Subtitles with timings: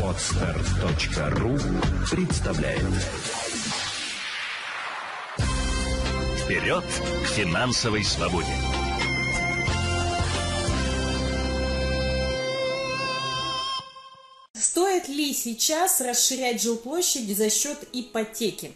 [0.00, 1.58] Отстар.ру
[2.08, 2.82] представляет
[6.38, 8.46] Вперед к финансовой свободе!
[14.52, 18.70] Стоит ли сейчас расширять жилплощадь за счет ипотеки?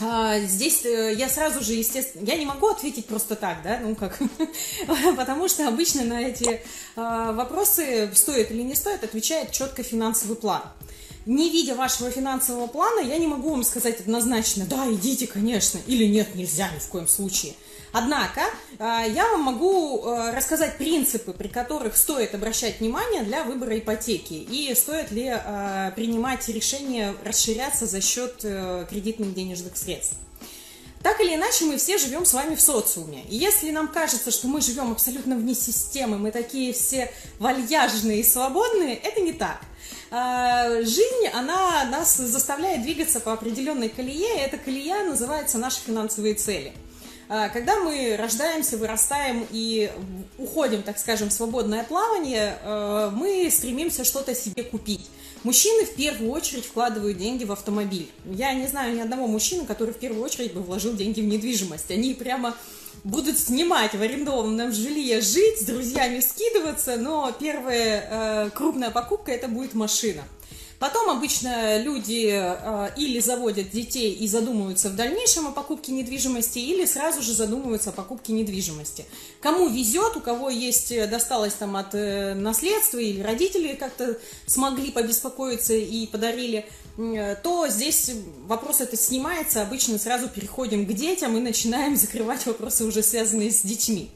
[0.00, 3.94] А, здесь э, я сразу же, естественно, я не могу ответить просто так, да, ну
[3.94, 4.18] как,
[5.16, 6.62] потому что обычно на эти
[6.96, 10.62] а, вопросы, стоит или не стоит, отвечает четко финансовый план.
[11.24, 16.04] Не видя вашего финансового плана, я не могу вам сказать однозначно, да, идите, конечно, или
[16.06, 17.54] нет, нельзя ни в коем случае.
[17.92, 18.40] Однако
[18.78, 24.32] а, я вам могу а, рассказать принципы, при которых стоит обращать внимание для выбора ипотеки
[24.32, 30.16] и стоит ли а, принимать решение расширяться за счет э, кредитных денежных средств.
[31.02, 33.24] Так или иначе, мы все живем с вами в социуме.
[33.28, 38.24] И если нам кажется, что мы живем абсолютно вне системы, мы такие все вальяжные и
[38.24, 39.60] свободные, это не так.
[40.12, 46.72] Жизнь, она нас заставляет двигаться по определенной колее, и эта колея называется наши финансовые цели–
[47.34, 49.90] а, когда мы рождаемся, вырастаем и
[50.36, 55.08] уходим, так скажем, в свободное плавание, э, мы стремимся что-то себе купить.
[55.42, 58.10] Мужчины в первую очередь вкладывают деньги в автомобиль.
[58.26, 61.90] Я не знаю ни одного мужчины, который в первую очередь бы вложил деньги в недвижимость.
[61.90, 62.54] Они прямо
[63.04, 69.48] будут снимать в арендованном жилье, жить, с друзьями скидываться, но первая э, крупная покупка это
[69.48, 70.22] будет машина.
[70.82, 76.86] Потом обычно люди э, или заводят детей и задумываются в дальнейшем о покупке недвижимости, или
[76.86, 79.04] сразу же задумываются о покупке недвижимости.
[79.40, 84.90] Кому везет, у кого есть, э, досталось там от э, наследства, или родители как-то смогли
[84.90, 88.10] побеспокоиться и подарили, то здесь
[88.48, 93.62] вопрос это снимается, обычно сразу переходим к детям и начинаем закрывать вопросы уже связанные с
[93.62, 94.10] детьми.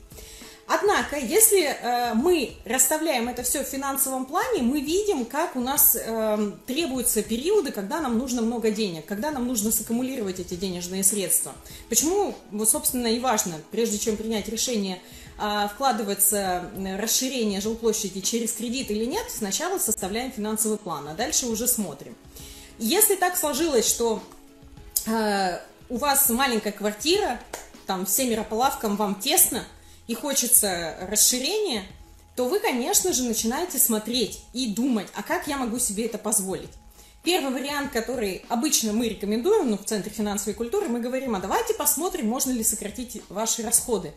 [0.68, 5.96] Однако, если э, мы расставляем это все в финансовом плане, мы видим, как у нас
[5.96, 11.52] э, требуются периоды, когда нам нужно много денег, когда нам нужно саккумулировать эти денежные средства.
[11.88, 15.00] Почему, вот, собственно, и важно, прежде чем принять решение
[15.38, 21.46] э, вкладываться в расширение жилплощади через кредит или нет, сначала составляем финансовый план, а дальше
[21.46, 22.16] уже смотрим.
[22.80, 24.20] Если так сложилось, что
[25.06, 27.40] э, у вас маленькая квартира,
[27.86, 29.64] там семеро по лавкам, вам тесно–
[30.06, 31.84] и хочется расширения,
[32.34, 36.70] то вы, конечно же, начинаете смотреть и думать, а как я могу себе это позволить.
[37.24, 41.74] Первый вариант, который обычно мы рекомендуем, ну, в Центре финансовой культуры, мы говорим, а давайте
[41.74, 44.12] посмотрим, можно ли сократить ваши расходы.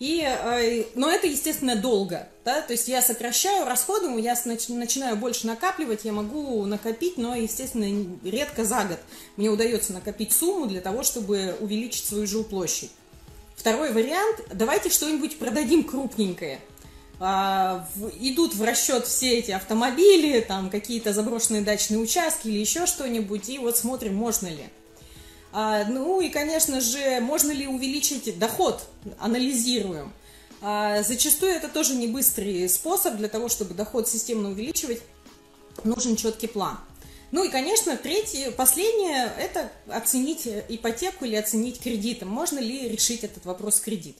[0.00, 2.26] И, э, но это, естественно, долго.
[2.44, 2.62] Да?
[2.62, 7.86] То есть я сокращаю расходы, я начинаю больше накапливать, я могу накопить, но, естественно,
[8.24, 8.98] редко за год
[9.36, 12.90] мне удается накопить сумму для того, чтобы увеличить свою жилплощадь.
[13.60, 16.60] Второй вариант, давайте что-нибудь продадим крупненькое.
[17.18, 22.86] А, в, идут в расчет все эти автомобили, там какие-то заброшенные дачные участки или еще
[22.86, 24.64] что-нибудь, и вот смотрим, можно ли.
[25.52, 28.82] А, ну и, конечно же, можно ли увеличить доход,
[29.18, 30.10] анализируем.
[30.62, 35.02] А, зачастую это тоже не быстрый способ для того, чтобы доход системно увеличивать,
[35.84, 36.78] нужен четкий план.
[37.32, 42.28] Ну и, конечно, третье, последнее– это оценить ипотеку или оценить кредитом.
[42.28, 44.16] Можно ли решить этот вопрос кредит.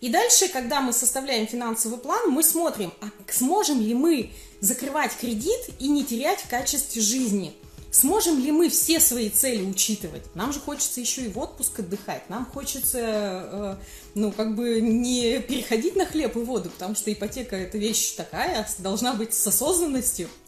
[0.00, 5.60] И дальше, когда мы составляем финансовый план, мы смотрим, а сможем ли мы закрывать кредит
[5.78, 7.54] и не терять в качестве жизни.
[7.92, 10.34] Сможем ли мы все свои цели учитывать?
[10.34, 12.28] Нам же хочется еще и в отпуск отдыхать.
[12.30, 13.76] Нам хочется, э,
[14.14, 18.66] ну, как бы не переходить на хлеб и воду, потому что ипотека– это вещь такая,
[18.78, 20.28] должна быть с осознанностью–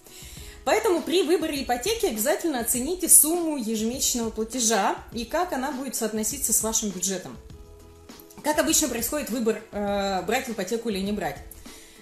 [0.65, 6.63] Поэтому при выборе ипотеки обязательно оцените сумму ежемесячного платежа и как она будет соотноситься с
[6.63, 7.37] вашим бюджетом.
[8.43, 11.37] Как обычно происходит выбор, э, брать ипотеку или не брать.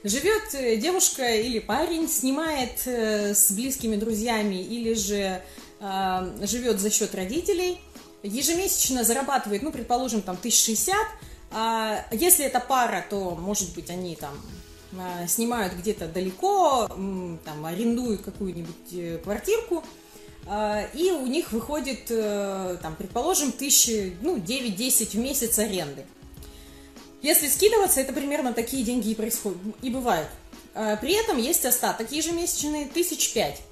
[0.04, 5.40] Живет э, девушка или парень, снимает э, с близкими друзьями или же
[5.80, 7.80] э, живет за счет родителей,
[8.24, 10.96] ежемесячно зарабатывает, ну, предположим, там, 1060,
[11.52, 14.34] а если это пара, то, может быть, они там
[15.26, 19.82] снимают где-то далеко, там, арендуют какую-нибудь э, квартирку,
[20.46, 26.04] а, и у них выходит, э, там, предположим, тысячи, ну, 9-10 в месяц аренды.
[27.22, 30.28] Если скидываться, это примерно такие деньги и происходят, и бывают.
[30.74, 33.62] А, при этом есть остаток ежемесячный, тысяч пять.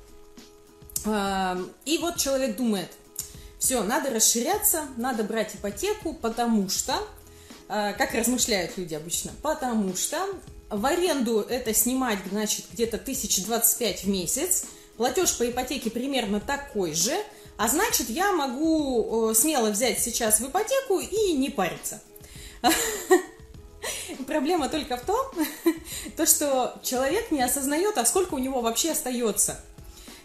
[1.87, 2.91] И вот человек думает,
[3.59, 6.93] все, надо расширяться, надо брать ипотеку, потому что,
[7.69, 10.19] как размышляют люди обычно, потому что
[10.71, 14.65] в аренду это снимать, значит, где-то 1025 в месяц.
[14.97, 17.15] Платеж по ипотеке примерно такой же.
[17.57, 22.01] А значит, я могу э, смело взять сейчас в ипотеку и не париться.
[24.27, 25.27] проблема только в том,
[26.17, 29.61] то, что человек не осознает, а сколько у него вообще остается.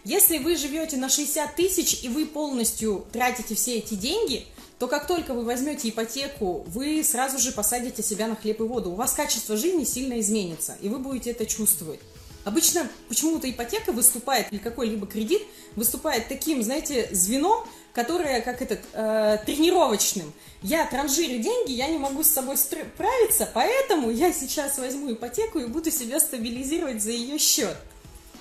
[0.04, 4.46] Если вы живете на 60 тысяч и вы полностью тратите все эти деньги,
[4.80, 8.92] то как только вы возьмете ипотеку, вы сразу же посадите себя на хлеб и воду.
[8.92, 12.00] У вас качество жизни сильно изменится, и вы будете это чувствовать.
[12.44, 15.42] Обычно почему-то ипотека выступает, или какой-либо кредит
[15.75, 20.31] выступает таким, знаете, звеном, которое как этот, э, тренировочным.
[20.62, 25.66] Я транжирю деньги, я не могу с собой справиться, поэтому я сейчас возьму ипотеку и
[25.66, 27.75] буду себя стабилизировать за ее счет.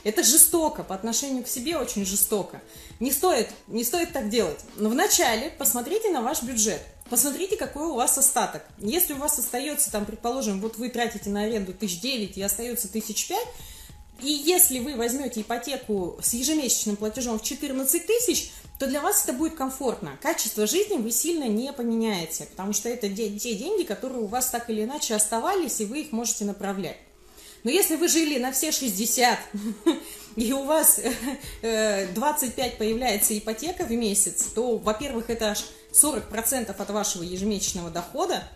[0.05, 2.62] Это жестоко, по отношению к себе очень жестоко.
[3.01, 4.61] Не стоит, не стоит так делать.
[4.77, 6.81] Но вначале посмотрите на ваш бюджет.
[7.11, 8.62] Посмотрите, какой у вас остаток.
[8.79, 12.89] Если у вас остается, там, предположим, вот вы тратите на аренду тысяч девять и остается
[12.89, 13.49] тысяч пять,
[14.23, 19.33] и если вы возьмете ипотеку с ежемесячным платежом в 14 тысяч, то для вас это
[19.33, 20.19] будет комфортно.
[20.21, 24.71] Качество жизни вы сильно не поменяете, потому что это те деньги, которые у вас так
[24.71, 26.99] или иначе оставались, и вы их можете направлять.
[27.64, 29.38] Но если вы жили на все 60,
[30.37, 31.00] и у вас
[31.62, 38.46] 25 э, появляется ипотека в месяц, то, во-первых, это аж 40% от вашего ежемесячного дохода,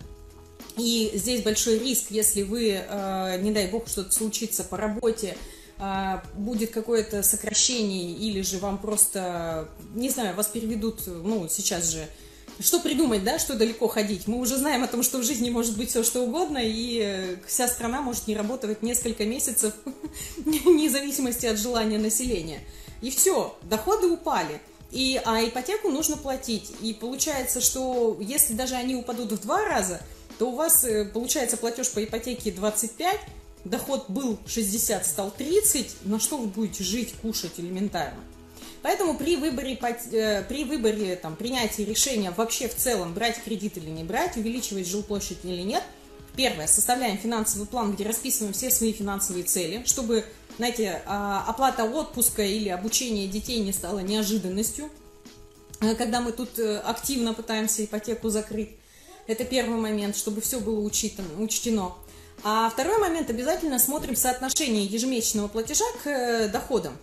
[0.76, 5.38] и здесь большой риск, если вы, э, не дай бог, что-то случится по работе,
[5.78, 12.06] э, будет какое-то сокращение, или же вам просто, не знаю, вас переведут, ну, сейчас же,
[12.60, 14.26] что придумать, да, что далеко ходить?
[14.26, 17.36] Мы уже знаем о том, что в жизни может быть все что угодно, и э,
[17.46, 19.74] вся страна может не работать несколько месяцев,
[20.36, 22.60] вне зависимости от желания населения.
[23.00, 24.60] И все, доходы упали.
[24.90, 26.72] И, а ипотеку нужно платить.
[26.80, 30.00] И получается, что если даже они упадут в два раза–
[30.38, 33.20] то у вас э, получается платеж по ипотеке 25,
[33.64, 38.20] доход был 60, стал 30, на что вы будете жить, кушать элементарно.
[38.82, 39.78] Поэтому при выборе,
[40.12, 44.86] э, при выборе там, принятия решения вообще в целом брать кредит или не брать, увеличивать
[44.86, 45.82] жилплощадь или нет,
[46.36, 50.24] первое, составляем финансовый план, где расписываем все свои финансовые цели, чтобы,
[50.56, 54.88] знаете, а, оплата отпуска или обучение детей не стала неожиданностью,
[55.80, 58.70] э, когда мы тут активно пытаемся ипотеку закрыть.
[59.26, 61.94] Это первый момент, чтобы все было учитано, учтено.
[62.44, 66.96] А второй момент, обязательно смотрим соотношение ежемесячного платежа к э, доходам.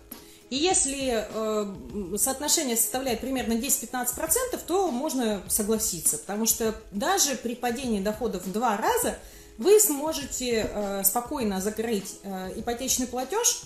[0.48, 8.00] И если э, соотношение составляет примерно 10-15%, то можно согласиться, потому что даже при падении
[8.00, 9.18] доходов в два раза
[9.58, 13.62] вы сможете э, спокойно закрыть э, ипотечный платеж,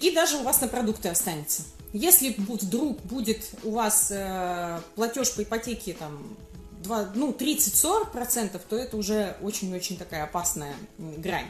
[0.00, 1.62] и даже у вас на продукты останется.
[1.92, 6.36] Если вдруг будет у вас э, платеж по ипотеке там
[6.82, 11.46] 2, ну, 30-40%, то это уже очень-очень такая опасная грань.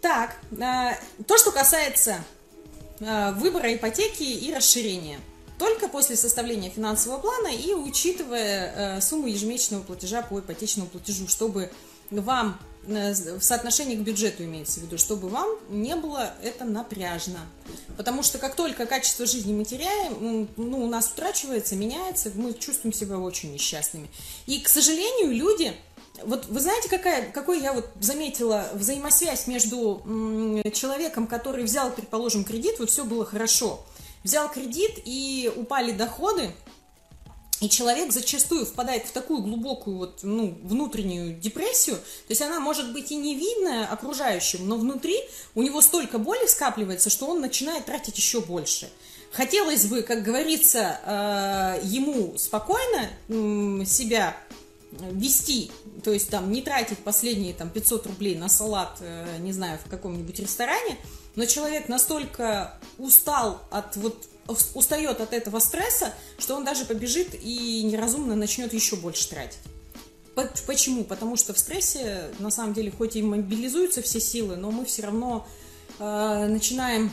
[0.00, 0.92] Так, э,
[1.26, 2.16] то, что касается
[3.32, 5.18] выбора ипотеки и расширения.
[5.58, 11.70] Только после составления финансового плана и учитывая э, сумму ежемесячного платежа по ипотечному платежу, чтобы
[12.10, 17.40] вам Э, в соотношении к бюджету имеется в виду, чтобы вам не было это напряжно.
[17.96, 22.92] Потому что как только качество жизни мы теряем, ну, у нас утрачивается, меняется, мы чувствуем
[22.92, 24.08] себя очень несчастными.
[24.46, 25.74] И, к сожалению, люди...
[26.22, 30.02] Вот вы знаете, какая, какой я вот заметила взаимосвязь между
[30.72, 33.84] человеком, который взял, предположим, кредит, вот все было хорошо,
[34.22, 36.52] взял кредит и упали доходы,
[37.60, 42.92] и человек зачастую впадает в такую глубокую вот, ну, внутреннюю депрессию, то есть она может
[42.92, 45.18] быть и не видная окружающим, но внутри
[45.54, 48.88] у него столько боли скапливается, что он начинает тратить еще больше.
[49.32, 53.08] Хотелось бы, как говорится, э, ему спокойно
[53.84, 54.36] себя
[55.12, 55.70] вести,
[56.02, 59.88] то есть там не тратить последние там 500 рублей на салат, э, не знаю, в
[59.90, 60.98] каком-нибудь ресторане,
[61.34, 67.82] но человек настолько устал от вот устает от этого стресса, что он даже побежит и
[67.82, 69.58] неразумно начнет еще больше тратить.
[70.66, 71.04] Почему?
[71.04, 75.02] Потому что в стрессе, на самом деле, хоть и мобилизуются все силы, но мы все
[75.02, 75.46] равно
[75.98, 77.12] э, начинаем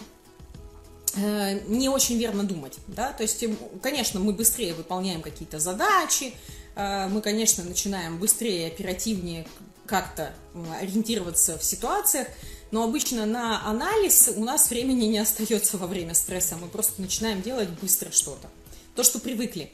[1.15, 2.77] э, не очень верно думать.
[2.87, 3.13] Да?
[3.13, 3.43] То есть,
[3.81, 6.33] конечно, мы быстрее выполняем какие-то задачи,
[6.75, 9.45] мы, конечно, начинаем быстрее, оперативнее
[9.85, 10.33] как-то
[10.79, 12.27] ориентироваться в ситуациях,
[12.71, 16.55] но обычно на анализ у нас времени не остается во время стресса.
[16.55, 18.49] Мы просто начинаем делать быстро что-то.
[18.95, 19.71] То, что привыкли.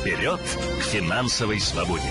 [0.00, 0.40] Вперед
[0.80, 2.10] к финансовой свободе!